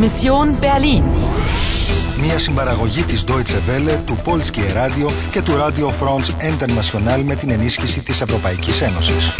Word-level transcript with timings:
Mission 0.00 0.48
Berlin. 0.60 1.02
Μια 2.22 2.38
συμπαραγωγή 2.38 3.02
της 3.02 3.24
Deutsche 3.26 3.70
Welle, 3.70 3.98
του 4.06 4.22
Polskie 4.24 4.76
Radio 4.76 5.12
και 5.30 5.42
του 5.42 5.52
Radio 5.52 5.86
France 5.86 6.30
International 6.50 7.22
με 7.24 7.34
την 7.34 7.50
ενίσχυση 7.50 8.02
της 8.02 8.20
Ευρωπαϊκής 8.20 8.80
Ένωσης. 8.80 9.34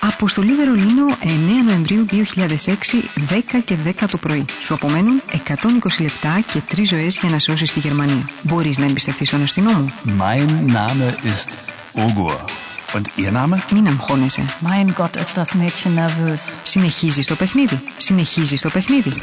Αποστολή 0.00 0.54
Βερολίνο 0.54 1.06
9 1.22 1.26
Νοεμβρίου 1.66 2.06
2006, 2.10 3.04
10 3.28 3.62
και 3.64 3.76
10 3.84 3.90
το 4.10 4.16
πρωί. 4.16 4.44
Σου 4.62 4.74
απομένουν 4.74 5.22
120 5.30 6.00
λεπτά 6.00 6.40
και 6.52 6.62
3 6.76 6.84
ζωές 6.84 7.18
για 7.18 7.30
να 7.30 7.38
σώσεις 7.38 7.72
τη 7.72 7.80
Γερμανία. 7.80 8.28
Μπορείς 8.42 8.78
να 8.78 8.84
εμπιστευτείς 8.84 9.30
τον 9.30 9.42
αστυνόμο. 9.42 9.84
Mein 10.04 10.70
Name 10.70 11.06
ist 11.34 11.50
Ogur. 11.94 12.61
Und 12.93 13.07
Ihr 13.17 13.31
Name? 13.31 13.61
Μην 13.73 13.87
αγχώνεσαι. 13.87 14.45
Mein 14.61 14.93
Gott, 14.95 15.15
ist 15.15 15.37
das 15.37 15.55
Mädchen 15.55 15.93
nervös. 15.95 16.41
Συνεχίζεις 16.63 17.27
το 17.27 17.35
παιχνίδι. 17.35 17.79
Συνεχίζεις 17.97 18.61
το 18.61 18.69
παιχνίδι. 18.69 19.13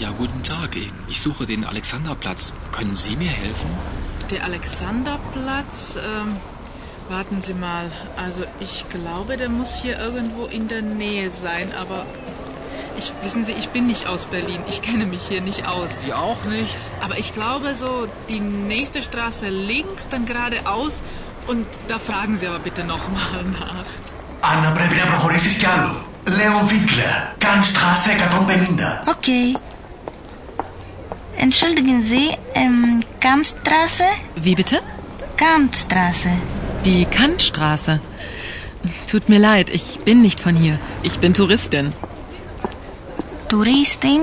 Ja, 0.00 0.10
guten 0.22 0.42
Tag. 0.44 0.70
Ich 1.08 1.20
suche 1.20 1.44
den 1.52 1.64
Alexanderplatz. 1.64 2.52
Können 2.76 2.94
Sie 2.94 3.16
mir 3.16 3.30
helfen? 3.44 3.70
Der 4.30 4.44
Alexanderplatz, 4.44 5.96
ähm, 5.96 6.36
warten 7.08 7.42
Sie 7.42 7.54
mal. 7.54 7.90
Also 8.24 8.42
ich 8.60 8.84
glaube, 8.96 9.36
der 9.36 9.48
muss 9.48 9.74
hier 9.82 9.98
irgendwo 9.98 10.44
in 10.46 10.68
der 10.68 10.82
Nähe 10.82 11.30
sein, 11.30 11.72
aber 11.82 12.06
ich 13.00 13.12
wissen 13.24 13.44
Sie, 13.44 13.52
ich 13.62 13.68
bin 13.70 13.86
nicht 13.86 14.06
aus 14.06 14.26
Berlin. 14.26 14.60
Ich 14.68 14.82
kenne 14.82 15.06
mich 15.14 15.22
hier 15.30 15.40
nicht 15.40 15.66
aus. 15.66 15.90
Sie 16.02 16.12
auch 16.12 16.44
nicht? 16.44 16.78
Aber 17.04 17.16
ich 17.22 17.32
glaube 17.32 17.74
so 17.74 18.08
die 18.28 18.40
nächste 18.40 19.02
Straße 19.02 19.48
links, 19.48 20.08
dann 20.12 20.26
geradeaus 20.26 21.02
und 21.50 21.66
da 21.88 21.98
fragen 21.98 22.36
Sie 22.36 22.46
aber 22.46 22.60
bitte 22.68 22.82
noch 22.84 23.04
mal 23.08 23.42
nach. 23.58 23.86
Άννα, 24.40 24.72
πρέπει 24.72 24.94
να 24.94 25.04
προχωρήσεις 25.04 25.54
κι 25.56 25.66
άλλο. 25.66 26.02
Λέον 26.36 26.66
Βίγκλερ, 26.66 27.14
Κάνστράσε 27.38 28.10
150. 28.10 29.02
Okay. 29.16 29.56
Entschuldigen 31.44 32.02
Sie, 32.02 32.26
ähm, 32.54 33.04
Kantstraße? 33.20 34.04
Wie 34.44 34.54
bitte? 34.60 34.76
Kantstraße. 35.36 36.30
Die 36.84 37.04
Kantstraße. 37.04 38.00
Tut 39.10 39.28
mir 39.28 39.38
leid, 39.38 39.70
ich 39.70 40.00
bin 40.06 40.20
nicht 40.20 40.40
von 40.40 40.54
hier. 40.56 40.78
Ich 41.02 41.18
bin 41.20 41.32
Touristin. 41.34 41.92
Touristin? 43.48 44.22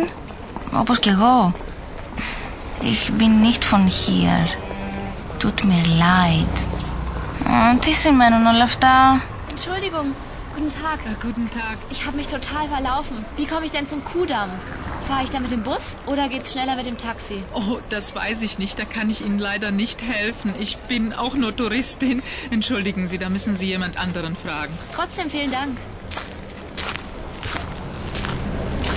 Όπως 0.81 0.99
κι 0.99 1.09
εγώ. 1.15 1.53
Ich 2.91 3.01
bin 3.19 3.41
nicht 3.41 3.63
von 3.71 3.83
hier. 3.87 4.35
Tut 5.39 5.63
mir 5.63 5.83
leid. 6.05 6.55
Α, 7.47 7.77
τι 7.81 7.91
σημαίνουν 7.91 8.45
όλα 8.45 8.63
αυτά. 8.63 9.21
Entschuldigung, 9.51 10.07
guten 10.55 10.71
Tag. 10.81 10.97
Ja, 11.05 11.13
guten 11.27 11.47
Tag. 11.59 11.77
Ich 11.93 12.05
habe 12.05 12.15
mich 12.17 12.27
total 12.27 12.65
verlaufen. 12.75 13.17
Wie 13.37 13.47
komme 13.51 13.65
ich 13.67 13.71
denn 13.71 13.87
zum 13.87 14.01
Kudamm? 14.03 14.49
Fahre 15.07 15.23
ich 15.23 15.29
da 15.29 15.39
mit 15.39 15.51
dem 15.51 15.63
Bus 15.69 15.85
oder 16.07 16.27
geht's 16.29 16.51
schneller 16.51 16.75
mit 16.75 16.87
dem 16.87 16.97
Taxi? 16.97 17.37
Oh, 17.53 17.77
das 17.89 18.05
weiß 18.15 18.41
ich 18.47 18.57
nicht. 18.57 18.79
Da 18.79 18.85
kann 18.95 19.07
ich 19.13 19.19
Ihnen 19.25 19.39
leider 19.49 19.69
nicht 19.83 20.01
helfen. 20.01 20.49
Ich 20.65 20.77
bin 20.91 21.13
auch 21.13 21.35
nur 21.35 21.55
Touristin. 21.55 22.23
Entschuldigen 22.49 23.07
Sie, 23.07 23.19
da 23.23 23.29
müssen 23.29 23.55
Sie 23.55 23.67
jemand 23.67 23.97
anderen 24.05 24.35
fragen. 24.35 24.73
Trotzdem 24.97 25.29
vielen 25.29 25.51
Dank. 25.51 25.77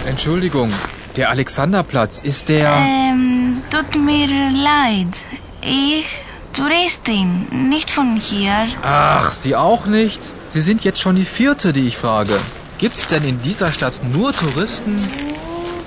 Entschuldigung, 0.06 0.72
der 1.16 1.28
Alexanderplatz 1.28 2.20
ist 2.20 2.48
der. 2.48 2.70
Ähm, 2.74 3.62
tut 3.70 3.90
mir 4.02 4.28
leid. 4.70 5.14
Ich, 5.60 6.06
Touristin, 6.52 7.28
nicht 7.68 7.90
von 7.90 8.16
hier. 8.16 8.66
Ach, 8.82 9.32
Sie 9.32 9.54
auch 9.54 9.86
nicht? 9.86 10.20
Sie 10.50 10.60
sind 10.60 10.82
jetzt 10.84 11.00
schon 11.00 11.16
die 11.16 11.24
vierte, 11.24 11.72
die 11.72 11.86
ich 11.86 11.96
frage. 11.96 12.36
Gibt's 12.78 13.06
denn 13.08 13.24
in 13.24 13.40
dieser 13.42 13.70
Stadt 13.72 13.94
nur 14.14 14.32
Touristen? 14.34 14.94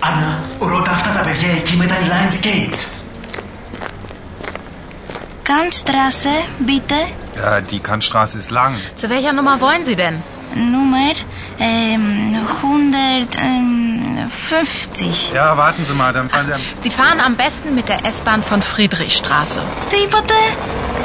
Άννα, 0.04 0.40
ρώτα 0.60 0.92
αυτά 0.92 1.10
τα 1.12 1.22
παιδιά 1.22 1.50
εκεί 1.58 1.76
με 1.76 1.86
τα 1.86 1.96
Lines 1.96 2.40
Gates. 2.48 2.82
Kantstraße, 5.44 6.34
bitte. 6.60 6.96
Ja, 7.36 7.62
die 7.62 7.80
Kantstraße 7.80 8.38
ist 8.38 8.52
lang. 8.52 8.74
Zu 8.96 9.10
welcher 9.10 9.34
Nummer 9.34 9.60
wollen 9.60 9.84
Sie 9.86 9.96
denn? 9.96 10.16
Nummer 10.56 11.14
ähm, 11.60 12.32
150. 14.17 15.33
Ja, 15.35 15.57
warten 15.57 15.85
Sie 15.89 15.95
mal, 15.95 16.13
dann 16.13 16.29
fahren 16.31 16.47
Sie 16.47 16.55
am... 16.55 16.61
Sie 16.85 16.91
fahren 16.91 17.21
am 17.29 17.35
besten 17.37 17.69
mit 17.79 17.87
der 17.89 18.01
S-Bahn 18.15 18.43
von 18.51 18.61
Friedrichstraße. 18.73 19.61
Τι 19.89 19.97
είπατε; 20.05 20.35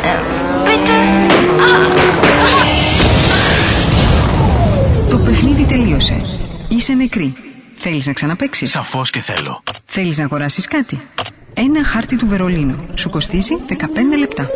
Ε, 0.04 0.20
bitte; 0.66 0.98
Το 5.10 5.18
παιχνίδι 5.18 5.66
τελείωσε. 5.66 6.22
Είσαι 6.68 6.94
νεκρή. 6.94 7.34
Θέλεις 7.78 8.06
να 8.08 8.14
ξαναπαίξεις; 8.14 8.70
Σαφώς 8.70 9.10
και 9.10 9.20
θέλω. 9.22 9.64
Θέλεις 9.86 10.18
να 10.18 10.24
αγοράσεις 10.24 10.68
κάτι; 10.68 11.02
Ένα 11.54 11.84
χάρτη 11.86 12.16
του 12.16 12.28
Βερολίνου. 12.28 12.76
Σου 12.96 13.10
κοστίζει 13.10 13.56
15 13.68 14.18
λεπτά. 14.20 14.48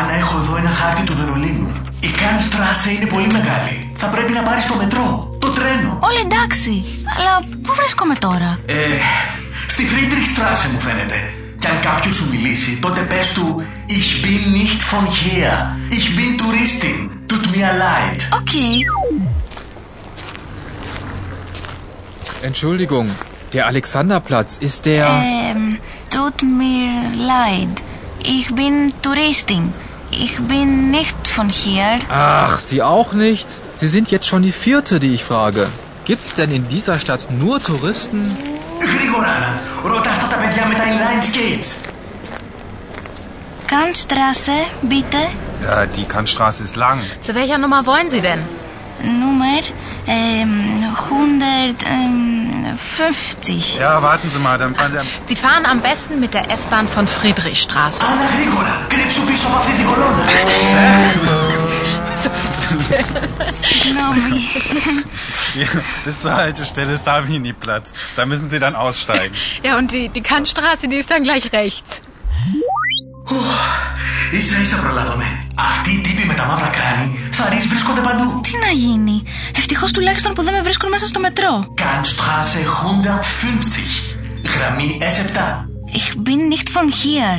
Άννα, 0.00 0.12
έχω 0.14 0.38
εδώ 0.38 0.56
ένα 0.56 0.70
χάρτη 0.70 1.02
του 1.02 1.14
Βερολίνου. 1.16 1.72
Η 2.00 2.08
Kantstraße 2.08 2.90
είναι 2.92 3.06
πολύ 3.06 3.26
μεγάλη. 3.26 3.92
Θα 3.94 4.06
πρέπει 4.06 4.32
να 4.32 4.42
πάρεις 4.42 4.66
το 4.66 4.74
μετρό, 4.74 5.33
το 5.44 5.50
τρένο. 5.50 5.98
Όλα 6.08 6.20
εντάξει. 6.24 6.84
Αλλά 7.16 7.34
πού 7.62 7.74
βρίσκομαι 7.74 8.14
τώρα. 8.14 8.58
Ε, 8.66 8.74
στη 9.66 9.82
Friedrichstraße 9.90 10.66
μου 10.72 10.80
φαίνεται. 10.80 11.18
Και 11.58 11.68
αν 11.68 11.80
κάποιος 11.80 12.14
σου 12.16 12.28
μιλήσει, 12.30 12.78
τότε 12.80 13.00
πες 13.00 13.32
του 13.32 13.62
Ich 13.98 14.08
bin 14.24 14.42
nicht 14.60 14.80
von 14.92 15.04
hier. 15.20 15.50
Ich 15.98 16.06
bin 16.16 16.30
Touristin. 16.42 16.98
Tut 17.30 17.44
mir 17.54 17.70
leid. 17.86 18.20
OK. 18.38 18.54
Entschuldigung, 22.48 23.06
der 23.52 23.66
Alexanderplatz 23.66 24.50
ist 24.68 24.80
der. 24.90 25.06
Ähm, 25.06 25.78
tut 26.14 26.38
mir 26.60 26.90
leid. 27.32 27.74
Ich 28.36 28.46
bin 28.58 28.74
Touristin. 29.02 29.64
Ich 30.24 30.34
bin 30.52 30.90
nicht 30.90 31.20
von 31.36 31.48
hier. 31.48 31.88
Ach, 32.08 32.54
Sie 32.68 32.80
auch 32.82 33.12
nicht? 33.26 33.48
Sie 33.83 33.87
sind 33.95 34.11
jetzt 34.11 34.27
schon 34.27 34.41
die 34.41 34.51
vierte, 34.51 34.99
die 34.99 35.13
ich 35.13 35.23
frage. 35.23 35.67
Gibt's 36.05 36.33
denn 36.33 36.51
in 36.51 36.67
dieser 36.67 36.99
Stadt 36.99 37.31
nur 37.31 37.61
Touristen? 37.61 38.35
Γρήγορα, 38.81 39.27
Άννα. 39.35 39.59
Ρώτα 39.83 40.09
αυτά 40.09 40.27
τα 40.27 40.35
παιδιά 40.35 40.65
με 40.65 40.73
τα 40.75 40.83
Lines 40.83 41.29
Gates. 41.37 41.69
Kantstraße, 43.75 44.55
bitte. 44.81 45.21
Ja, 45.67 45.85
die 45.85 46.05
Kantstraße 46.05 46.63
ist 46.63 46.75
lang. 46.75 46.99
Zu 47.21 47.35
welcher 47.35 47.57
Nummer 47.59 47.85
wollen 47.85 48.09
Sie 48.09 48.21
denn? 48.21 48.39
Nummer 49.23 49.59
ähm, 50.07 50.83
150. 51.11 53.77
Ja, 53.79 54.01
warten 54.01 54.29
Sie 54.33 54.39
mal, 54.39 54.57
dann 54.57 54.73
fahren 54.75 54.91
Sie 54.91 54.97
am... 54.99 55.05
Sie 55.27 55.35
fahren 55.35 55.65
am 55.65 55.79
besten 55.81 56.19
mit 56.19 56.33
der 56.33 56.49
S-Bahn 56.49 56.87
von 56.87 57.05
Friedrichstraße. 57.07 58.03
Άννα, 58.03 58.25
γρήγορα. 58.35 58.85
Κρύψου 58.89 59.21
πίσω 59.23 59.47
από 59.47 59.55
αυτή 59.57 59.71
την 59.71 59.85
Κολόνα. 62.24 63.52
Συγγνώμη. 63.60 64.40
Ja, 65.62 65.68
bis 66.04 66.16
zur 66.22 66.34
Haltestelle 66.42 66.96
Savini-Platz. 66.96 67.86
Da 68.16 68.22
müssen 68.30 68.48
Sie 68.50 68.60
dann 68.64 68.74
aussteigen. 68.84 69.34
Ja, 69.66 69.72
und 69.78 69.88
die, 69.92 70.08
die 70.16 70.24
Kantstraße, 70.32 70.84
die 70.88 70.98
ist 71.02 71.10
dann 71.12 71.22
gleich 71.28 71.44
rechts. 71.52 71.90
Ίσα 74.32 74.60
ίσα 74.60 74.76
προλάβαμε. 74.76 75.24
Αυτοί 75.54 75.90
οι 75.90 76.00
τύποι 76.00 76.24
με 76.26 76.34
τα 76.34 76.44
μαύρα 76.46 76.66
κράνη 76.66 77.18
θα 77.30 77.48
ρεις 77.48 77.66
βρίσκονται 77.68 78.00
παντού. 78.00 78.40
Τι 78.40 78.52
να 78.66 78.70
γίνει; 78.72 79.22
Ευτυχώς 79.56 79.92
τουλάχιστον 79.92 80.34
που 80.34 80.42
δεν 80.42 80.54
με 80.54 80.62
βρίσκουν 80.62 80.88
μέσα 80.88 81.06
στο 81.06 81.20
μετρό. 81.20 81.64
Kantstraße 81.82 82.60
150. 82.60 84.14
Γραμμή 84.54 84.98
S7. 85.00 85.38
Ich 86.00 86.08
bin 86.26 86.40
nicht 86.48 86.68
von 86.76 86.88
hier. 87.02 87.30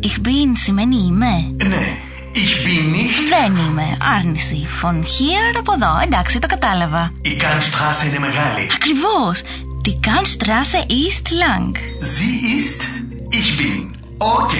Ich 0.00 0.16
bin 0.20 0.56
σημαίνει 0.56 0.96
είμαι. 0.96 1.54
Ναι. 1.68 1.96
Ich 2.36 2.52
bin 2.64 2.84
nicht. 2.96 3.28
Δεν 3.28 3.56
είμαι. 3.56 3.96
Άρνηση. 4.16 4.66
Von 4.82 4.94
hier 4.94 5.58
από 5.58 5.72
εδώ. 5.72 6.00
Εντάξει, 6.02 6.38
το 6.38 6.46
κατάλαβα. 6.46 7.12
Η 7.20 7.36
Kantstraße 7.40 8.06
είναι 8.06 8.18
μεγάλη. 8.18 8.66
Ακριβώς. 8.74 9.42
Die 9.84 9.98
Kantstraße 10.08 10.80
ist 11.06 11.26
lang. 11.44 11.70
Sie 12.14 12.36
ist. 12.56 12.80
Ich 13.30 13.50
bin. 13.58 13.90
OK. 14.16 14.50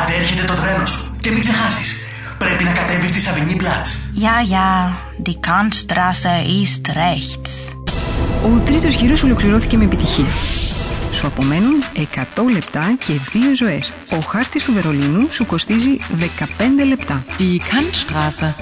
Άντε 0.00 0.14
έρχεται 0.18 0.44
το 0.44 0.54
τρένο 0.54 0.86
σου. 0.86 1.16
Και 1.20 1.30
μην 1.30 1.40
ξεχάσεις. 1.40 1.96
Πρέπει 2.38 2.64
να 2.64 2.70
κατέβεις 2.70 3.10
στη 3.10 3.20
Savignyplatz. 3.20 3.96
Ja, 4.20 4.52
ja. 4.54 4.92
Die 5.26 5.38
Kantstraße 5.48 6.34
ist 6.62 6.92
rechts. 6.92 7.74
Ο 8.44 8.58
τρίτος 8.64 8.94
γύρος 8.94 9.22
ολοκληρώθηκε 9.22 9.76
με 9.76 9.84
επιτυχία. 9.84 10.26
Σου 11.12 11.26
απομένουν 11.26 11.82
100 11.94 12.02
λεπτά 12.52 12.96
και 13.04 13.12
2 13.12 13.54
ζωές. 13.56 13.92
Ο 14.10 14.18
χάρτης 14.18 14.64
του 14.64 14.72
Βερολίνου 14.72 15.28
σου 15.30 15.46
κοστίζει 15.46 15.96
15 16.18 16.84
λεπτά. 16.88 17.24
Die 17.38 17.58
Kantstraße. 17.58 18.54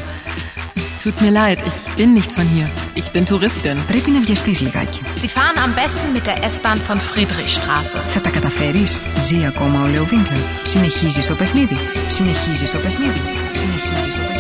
Tut 1.05 1.21
mir 1.25 1.35
leid, 1.43 1.59
ich 1.71 1.79
bin 1.99 2.11
nicht 2.19 2.33
von 2.37 2.47
hier. 2.55 2.69
Ich 2.95 3.09
bin 3.15 3.25
Touristin. 3.25 3.77
Πρέπει 3.87 4.11
να 4.11 4.21
βιαστείς 4.21 4.61
λιγάκι. 4.61 5.01
Sie 5.23 5.29
fahren 5.29 5.59
am 5.65 5.75
besten 5.75 6.13
mit 6.13 6.27
der 6.27 6.43
S-Bahn 6.43 6.79
von 6.89 6.99
Friedrichstraße. 6.99 7.99
Θα 8.09 8.21
τα 8.21 8.31
καταφέρεις. 8.31 9.01
Ζει 9.19 9.47
ακόμα 9.47 9.83
ο 9.83 9.87
Λέο 9.87 10.05
Βίνκλερ. 10.05 10.39
Συνεχίζεις 10.65 11.27
το 11.27 11.35
παιχνίδι. 11.35 11.77
Συνεχίζεις 12.09 12.71
το 12.71 12.79
παιχνίδι. 12.79 13.21
Συνεχίζεις 13.53 14.11
το 14.11 14.19
παιχνίδι. 14.19 14.36